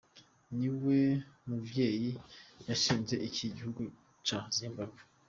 Ni 0.57 0.69
we 0.83 0.97
muvyeyi 1.47 2.11
yashinze 2.67 3.15
iki 3.27 3.45
gihugu 3.55 3.81
ca 4.25 4.39
Zimbabwe. 4.57 4.99